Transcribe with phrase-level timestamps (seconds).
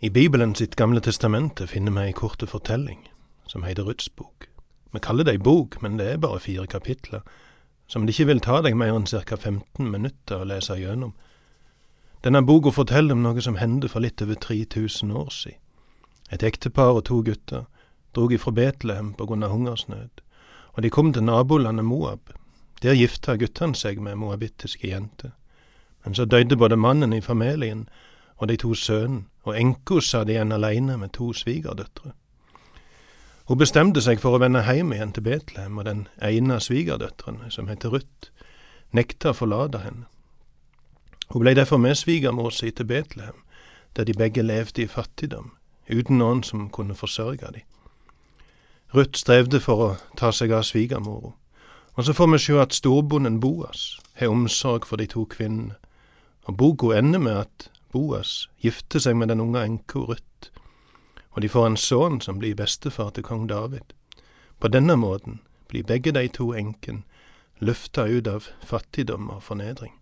[0.00, 3.00] I Bibelen sitt Gamle testamente finner vi ei korte fortelling
[3.46, 4.46] som heter Ruths bok.
[4.92, 7.24] Vi kaller det ei bok, men det er bare fire kapitler,
[7.88, 9.36] som det ikke vil ta deg mer enn ca.
[9.36, 11.16] 15 minutter å lese gjennom.
[12.22, 15.58] Denne boka forteller om noe som hendte for litt over 3000 år siden.
[16.30, 17.66] Et ektepar og to gutter
[18.14, 20.22] drog ifra Betlehem på grunn av hungersnød,
[20.76, 22.30] og de kom til nabolandet Moab.
[22.82, 25.34] Der gifta guttene seg med moabittiske jenter.
[26.04, 27.88] Men så døde både mannen i familien
[28.38, 32.12] og de to sønnene, og enka satt igjen aleine med to svigerdøtre.
[33.48, 37.48] Hun bestemte seg for å vende hjem igjen til Betlehem, og den ene av svigerdøtrene,
[37.50, 38.28] som heter Ruth,
[38.92, 40.04] nekta å forlate henne.
[41.32, 43.40] Hun blei derfor med svigermor si til Betlehem,
[43.96, 45.54] der de begge levde i fattigdom,
[45.88, 47.64] uten noen som kunne forsørge dem.
[48.94, 51.32] Ruth strevde for å ta seg av svigermora,
[51.96, 55.74] og så får vi sjå at storbonden Boas har omsorg for de to kvinnene,
[56.44, 60.50] og boka ender med at Boas gifter seg med den unge enka Ruth,
[61.32, 63.94] og de får en sønn som blir bestefar til kong David.
[64.60, 67.04] På denne måten blir begge de to enken
[67.58, 69.94] løfta ut av fattigdom og fornedring.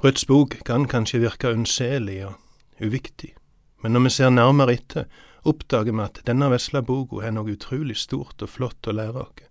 [0.00, 2.38] Ruths bok kan kanskje virke unnselig og
[2.80, 3.34] uviktig,
[3.82, 5.08] men når vi ser nærmere etter,
[5.44, 9.46] oppdager vi at denne vesle boka er noe utrolig stort og flott å lære oss.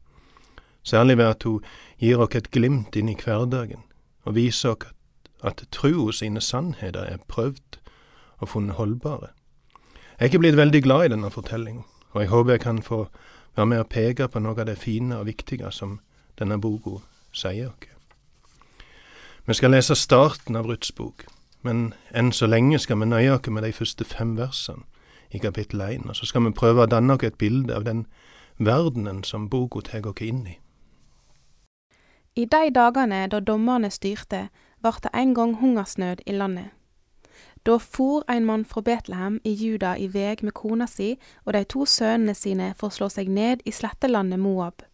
[0.83, 1.65] Særlig ved at hun
[2.01, 3.83] gir oss et glimt inn i hverdagen,
[4.25, 4.93] og viser oss
[5.43, 7.79] at trua sine sannheter er prøvd
[8.37, 9.27] og funnet holdbare.
[10.19, 13.07] Jeg er ikke blitt veldig glad i denne fortellinga, og jeg håper jeg kan få
[13.55, 15.99] være med å peke på noe av det fine og viktige som
[16.39, 16.99] denne boka
[17.31, 17.89] sier oss.
[19.45, 21.25] Vi skal lese starten av Ruths bok,
[21.63, 24.85] men enn så lenge skal vi nøye oss med de første fem versene
[25.31, 28.05] i kapittel én, og så skal vi prøve å danne oss et bilde av den
[28.57, 30.57] verdenen som boka tar oss inn i.
[32.35, 34.49] I de dagene da dommerne styrte,
[34.81, 36.69] vart det en gang hungersnød i landet.
[37.63, 41.63] Da for ein mann fra Betlehem i Juda i veg med kona si og de
[41.67, 44.85] to sønnene sine for å slå seg ned i slettelandet Moab.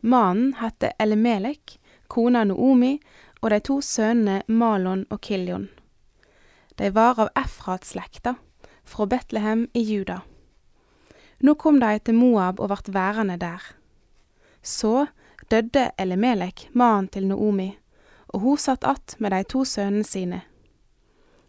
[0.00, 1.78] Mannen hette Elimelek,
[2.08, 2.98] kona Noomi
[3.40, 5.68] og de to sønnene Malon og Kiljon.
[6.76, 8.36] De var av Efrat-slekta,
[8.84, 10.20] fra Betlehem i Juda.
[11.40, 13.60] Nå kom de til Moab og vart værende der.
[14.62, 15.06] Så
[15.48, 17.70] døde Elimelek, mannen til Noomi,
[18.30, 20.40] og hun satt att med de to sønnene sine.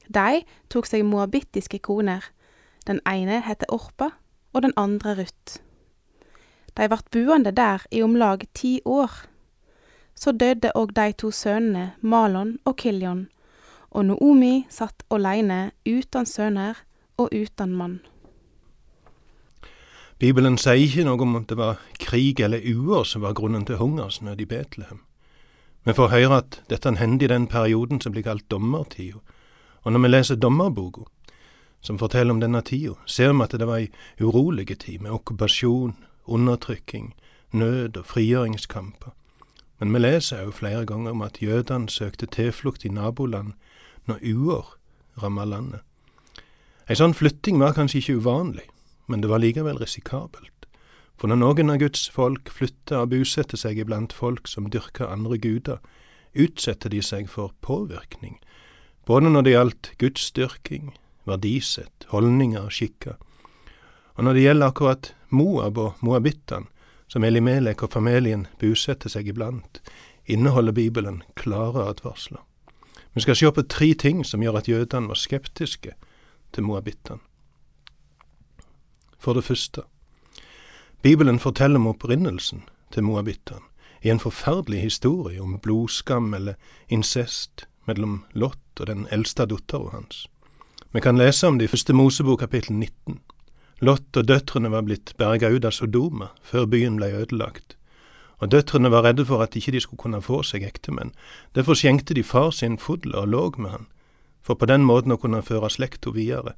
[0.10, 2.24] De tok seg moabittiske koner,
[2.88, 4.10] den ene hette Orpa
[4.54, 5.62] og den andre Ruth.
[6.78, 9.12] De vart buende der i om lag ti år.
[10.16, 13.28] Så døde òg de to sønnene Malon og Kiljon,
[13.92, 16.76] og Noomi satt alene, utan sønner
[17.18, 18.00] og utan mann.
[20.20, 23.80] Bibelen sier ikke noe om at det var krig eller uår som var grunnen til
[23.80, 25.02] hungersnød i Betlehem.
[25.84, 29.18] Vi får høre at dette hendte i den perioden som blir kalt dommertida,
[29.82, 31.08] og når vi leser dommerboka,
[31.82, 33.90] som forteller om denne tida, ser vi at det var ei
[34.22, 37.16] urolig tid med okkupasjon, undertrykking,
[37.52, 39.16] nød og frigjøringskamper.
[39.80, 43.56] Men vi leser òg flere ganger om at jødene søkte tilflukt i naboland
[44.06, 44.76] når uår
[45.24, 45.82] ramma landet.
[46.86, 48.68] Ei sånn flytting var kanskje ikke uvanlig,
[49.10, 50.61] men det var likevel risikabelt.
[51.22, 55.38] For når noen av Guds folk flytter og bosetter seg iblant folk som dyrker andre
[55.38, 55.78] guder,
[56.34, 58.40] utsetter de seg for påvirkning,
[59.06, 60.96] både når det gjaldt gudsdyrking,
[61.30, 63.20] verdisett, holdninger og skikker.
[64.18, 66.66] Og når det gjelder akkurat Moab og moabittene,
[67.06, 69.78] som Elimelek og familien bosetter seg iblant,
[70.26, 72.42] inneholder Bibelen klare advarsler.
[73.14, 75.94] Vi skal se på tre ting som gjør at jødene var skeptiske
[76.56, 77.22] til moabittene.
[79.22, 79.84] For det første,
[81.02, 82.62] Bibelen forteller om opprinnelsen
[82.94, 83.66] til moabittene
[84.06, 86.58] i en forferdelig historie om blodskam eller
[86.90, 90.28] incest mellom Lot og den eldste datteren hans.
[90.94, 93.20] Vi kan lese om det i første Mosebok kapittel 19.
[93.82, 97.78] Lot og døtrene var blitt berga ut av Sodoma før byen ble ødelagt,
[98.38, 101.14] og døtrene var redde for at ikke de skulle kunne få seg ektemenn.
[101.56, 103.88] Derfor skjenkte de far sin fudler og låg med han,
[104.42, 106.54] for på den måten å kunne føre slekta videre.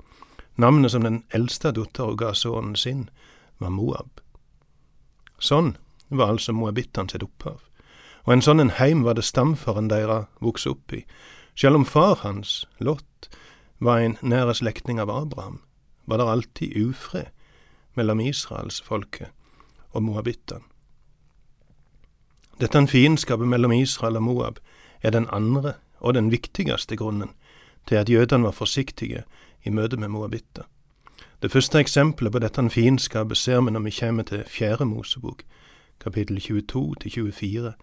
[0.59, 3.07] Navnet som den eldste datteren ga sønnen sin,
[3.59, 4.22] var Moab.
[5.43, 5.75] Sånn
[6.07, 7.59] var altså moabittene sitt opphav,
[8.23, 11.01] og en sånn en heim var det stamfaren deres vokste opp i,
[11.59, 13.27] selv om far hans, Lot,
[13.83, 15.59] var en nære slektning av Abraham,
[16.07, 17.31] var det alltid ufred
[17.99, 19.33] mellom israelsfolket
[19.91, 20.63] og moabittene.
[22.61, 24.59] Dette fiendskapet mellom Israel og Moab
[25.01, 27.33] er den andre og den viktigste grunnen
[27.89, 29.23] til at jødene var forsiktige
[29.65, 30.63] i møte med moabitter.
[31.43, 35.41] Det første eksempelet på dette fiendskapet ser vi når vi kommer til Fjerde Mosebok,
[35.99, 37.73] kapittel 22 til 24,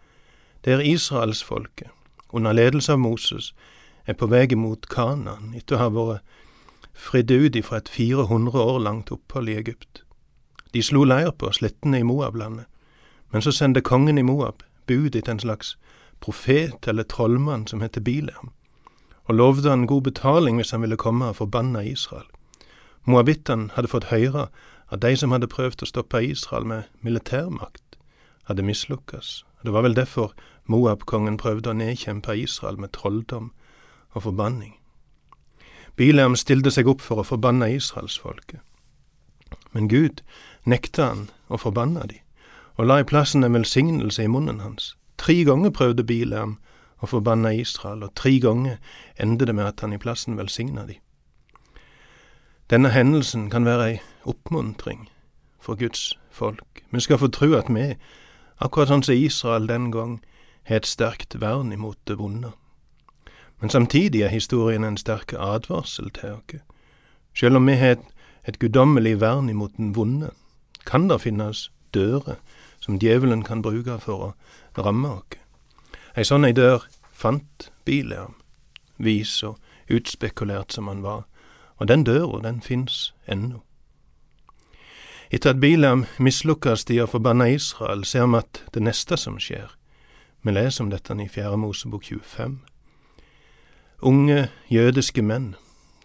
[0.65, 1.91] der israelsfolket,
[2.29, 3.55] under ledelse av Moses,
[4.07, 6.41] er på vei mot Kanaan etter å ha vært
[6.95, 10.05] fridd ut ifra et 400 år langt opphold i Egypt.
[10.73, 12.65] De slo leir på slettene i Moab-landet,
[13.29, 15.77] men så sendte kongen i Moab bud etter en slags
[16.21, 18.55] profet eller trollmann som heter Bileam,
[19.29, 22.30] og lovde han god betaling hvis han ville komme og forbanne Israel.
[23.05, 24.49] Moabittene hadde fått høre
[24.91, 27.97] at de som hadde prøvd å stoppe Israel med militærmakt,
[28.49, 29.45] hadde mislukkes.
[29.65, 30.35] Det var vel derfor
[30.67, 33.51] Moab-kongen prøvde å nedkjempe Israel med trolldom
[34.13, 34.75] og forbanning.
[35.97, 38.61] Bileam stilte seg opp for å forbanne israelsfolket.
[39.73, 40.23] Men Gud
[40.65, 42.21] nekta han å forbanne de,
[42.79, 44.95] og la i plassen en velsignelse i munnen hans.
[45.21, 46.57] Tre ganger prøvde Bileam
[47.01, 48.79] å forbanne Israel, og tre ganger
[49.21, 50.97] endte det med at han i plassen velsigna de.
[52.71, 55.09] Denne hendelsen kan være ei oppmuntring
[55.59, 56.83] for Guds folk.
[56.91, 57.97] Vi skal få tro at vi,
[58.63, 60.21] akkurat sånn som Israel den gang,
[60.71, 62.53] har et sterkt vern imot det vonde.
[63.59, 66.63] Men samtidig er historien en sterk advarsel til oss.
[67.35, 68.07] Selv om vi har et,
[68.47, 70.31] et guddommelig vern imot den vonde,
[70.87, 72.39] kan det finnes dører
[72.79, 74.31] som djevelen kan bruke for å
[74.79, 75.43] ramme oss.
[76.15, 78.39] Ei sånn ei dør fant Bileam,
[78.99, 79.59] vis og
[79.91, 81.27] utspekulert som han var,
[81.81, 83.63] og den døra, den fins ennå.
[85.31, 89.71] Etter at Bilam mislukkes i å forbanne Israel, ser vi at det neste som skjer,
[90.43, 92.61] vi leser om dette i Fjerde Mosebok 25.
[94.03, 95.55] Unge jødiske menn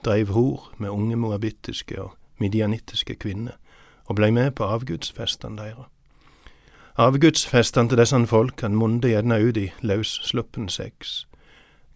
[0.06, 3.56] dreiv hor med unge moabittiske og midianittiske kvinner,
[4.06, 5.88] og blei med på avgudsfestene deres.
[6.98, 11.25] Avgudsfestene til disse folkene munde gjerne ut i løssluppen sex,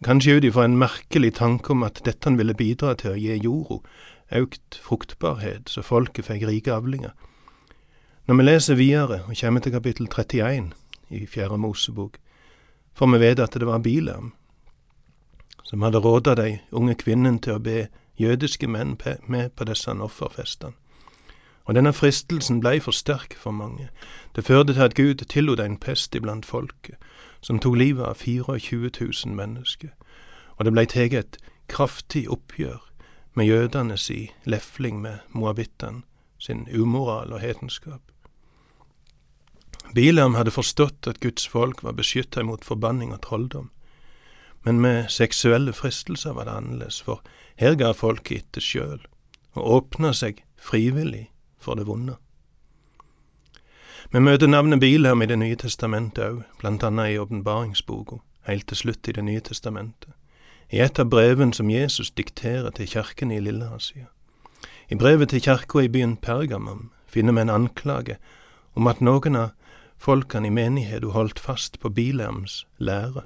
[0.06, 3.82] kanskje ut ifra en merkelig tanke om at dette ville bidra til å gi jorda
[4.40, 7.16] økt fruktbarhet, så folket fikk rike avlinger.
[8.30, 10.74] Når vi leser videre og kommer til kapittel 31
[11.10, 12.20] i Fjerde Mosebok,
[12.94, 14.34] får vi vite at det var Bilam
[15.70, 17.88] som hadde råda de unge kvinnene til å be
[18.18, 18.96] jødiske menn
[19.28, 20.74] med på disse offerfestene.
[21.66, 23.90] Og denne fristelsen blei for sterk for mange.
[24.36, 26.96] Det førte til at Gud tillot en pest iblant folket,
[27.42, 28.90] som tok livet av 24
[29.26, 29.90] 000 mennesker,
[30.58, 31.38] og det blei tatt et
[31.70, 32.82] kraftig oppgjør
[33.34, 36.02] med jødene si lefling med moabittene
[36.40, 38.02] sin umoral og hetenskap.
[39.96, 43.72] Bilam hadde forstått at Guds folk var beskytta mot forbanning og trolldom.
[44.66, 47.24] Men med seksuelle fristelser var det annerledes, for
[47.58, 49.00] her ga folket etter sjøl,
[49.56, 51.30] og åpna seg frivillig
[51.60, 52.16] for det vonde.
[54.12, 58.16] Vi møter navnet Bilam i Det nye testamentet òg, blant annet i åpenbaringsboka,
[58.48, 60.14] helt til slutt i Det nye testamentet,
[60.72, 64.08] i et av brevene som Jesus dikterer til kirken i Lilleasia.
[64.90, 68.18] I brevet til kirka i byen Pergamum finner vi en anklage
[68.74, 69.52] om at noen av
[69.98, 73.24] folkene i menigheten holdt fast på Bileams lære.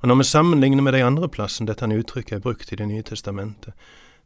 [0.00, 3.02] Og når vi sammenligner med de andre plassene dette uttrykket er brukt i Det nye
[3.02, 3.72] testamentet,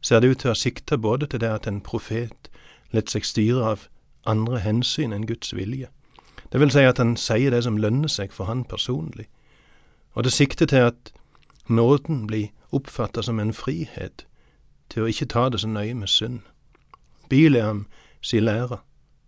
[0.01, 2.49] ser det ut til å sikte både til det at en profet
[2.91, 3.87] lar seg styre av
[4.25, 5.89] andre hensyn enn Guds vilje.
[6.51, 9.27] Det vil si at han sier det som lønner seg for han personlig.
[10.17, 11.11] Og det sikter til at
[11.67, 14.25] nåden blir oppfatta som en frihet
[14.89, 16.41] til å ikke ta det så nøye med synd.
[17.29, 17.85] Bileam
[18.21, 18.79] si lære,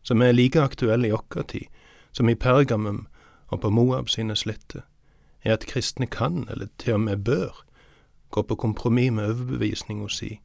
[0.03, 1.67] som er like aktuell i vår tid,
[2.11, 3.05] som i Pergamum
[3.47, 4.81] og på Moab sine sletter,
[5.43, 7.63] er at kristne kan, eller til og med bør,
[8.31, 10.39] gå på kompromiss med overbevisninga si,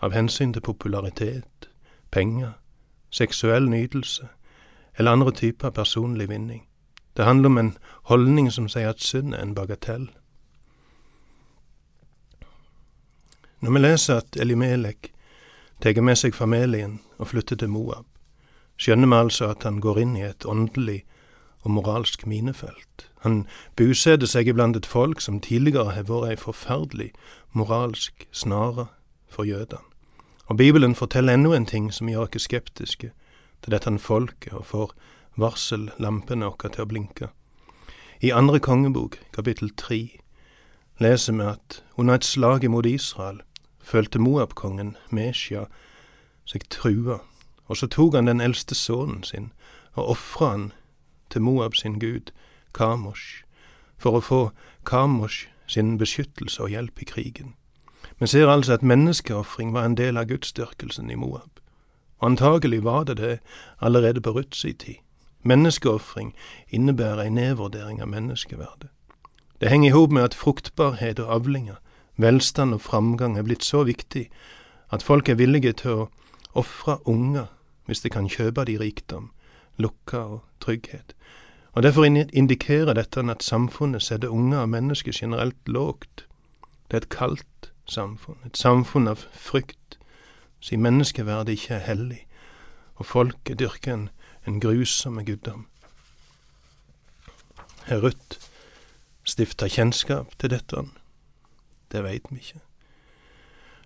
[0.00, 1.68] av hensyn til popularitet,
[2.14, 2.54] penger,
[3.10, 4.28] seksuell nytelse
[4.98, 6.66] eller andre typer personlig vinning.
[7.16, 7.76] Det handler om en
[8.10, 10.08] holdning som sier at synd er en bagatell.
[13.60, 15.10] Når vi leser at Elimelek
[15.82, 18.06] tar med seg familien og flytter til Moab,
[18.76, 21.04] skjønner vi altså at han går inn i et åndelig
[21.64, 23.08] og moralsk minefelt.
[23.24, 27.10] Han bosetter seg iblant et folk som tidligere har vært ei forferdelig
[27.56, 28.90] moralsk snare
[29.30, 29.93] for jødene.
[30.46, 33.10] Og Bibelen forteller enda en ting som gjør oss skeptiske
[33.62, 34.94] til dette folket, og får
[35.36, 37.28] varsellampene våre til å blinke.
[38.20, 40.20] I andre kongebok, kapittel tre,
[41.00, 43.40] leser vi at under et slag imot Israel
[43.80, 45.66] følte Moab-kongen Mesja
[46.44, 47.20] seg trua
[47.66, 49.50] og så tok han den eldste sønnen sin
[49.94, 50.72] og ofra han
[51.30, 52.30] til Moab sin gud,
[52.74, 53.44] Kamosh,
[53.96, 54.40] for å få
[54.86, 57.54] Kamosh sin beskyttelse og hjelp i krigen.
[58.20, 61.60] Vi ser altså at menneskeofring var en del av gudsdyrkelsen i Moab.
[62.18, 63.38] Og antagelig var det det
[63.80, 64.94] allerede på Ruths tid.
[65.42, 66.34] Menneskeofring
[66.70, 68.88] innebærer en nedvurdering av menneskeverdet.
[69.60, 71.74] Det henger i hop med at fruktbarhet og avlinger,
[72.16, 74.30] velstand og framgang er blitt så viktig
[74.90, 76.08] at folk er villige til å
[76.54, 77.46] ofre unger
[77.86, 79.30] hvis de kan kjøpe de rikdom,
[79.76, 81.14] lukka og trygghet.
[81.74, 86.26] Og Derfor indikerer dette at samfunnet setter unger og mennesker generelt lågt,
[86.88, 87.46] Det er et kaldt
[87.90, 89.98] samfunn, et samfunn av frykt,
[90.60, 92.22] siden menneskeverdet ikke er hellig,
[92.96, 94.08] og folket dyrker en,
[94.46, 95.66] en grusom guddom.
[97.84, 98.40] Herr Ruth
[99.24, 100.84] stifta kjennskap til dette?
[101.92, 102.60] Det veit vi ikke.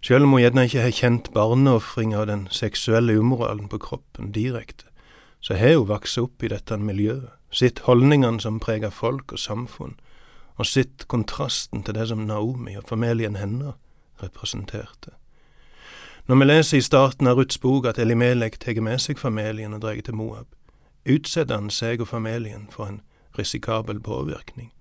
[0.02, 4.86] Sjøl om hun gjerne ikke har kjent barneofringa og den seksuelle umoralen på kroppen direkte,
[5.40, 9.96] så har hun vokst opp i dette miljøet, sett holdningene som preger folk og samfunn,
[10.58, 13.74] og sett kontrasten til det som Naomi og familien hennes
[14.22, 15.10] representerte.
[16.28, 19.80] Når vi leser i starten av Ruths bok at Elimelek tar med seg familien og
[19.80, 20.46] drar til Moab,
[21.08, 23.00] utsetter han seg og familien for en
[23.38, 24.72] risikabel påvirkning.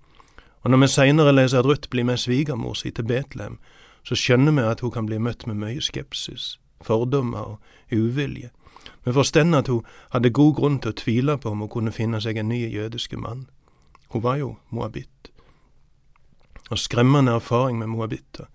[0.62, 3.58] Og når vi seinere leser at Ruth blir med svigermor si til Betlehem,
[4.04, 7.58] så skjønner vi at hun kan bli møtt med mye skepsis, fordommer og
[7.92, 8.50] uvilje.
[9.04, 12.20] Vi forstår at hun hadde god grunn til å tvile på om hun kunne finne
[12.20, 13.46] seg en ny jødiske mann.
[14.08, 15.32] Hun var jo moabitt.
[16.70, 18.52] Og skremmende erfaring med moabitter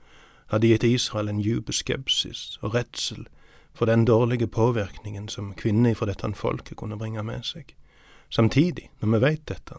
[0.53, 3.25] hadde gitt Israel en djup skepsis og redsel
[3.73, 7.73] for den dårlige påvirkningen som kvinner fra dette folket kunne bringe med seg.
[8.29, 9.75] Samtidig, når vi veit dette,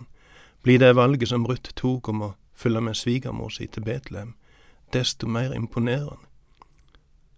[0.63, 4.35] blir det valget som Ruth tok om å følge med svigermor si til Betlehem,
[4.93, 6.27] desto mer imponerende.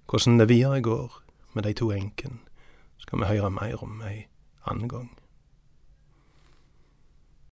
[0.06, 2.38] Hvordan det videre går med de to enkene,
[2.98, 4.26] skal vi høre mer om ei
[4.64, 5.10] annen gang.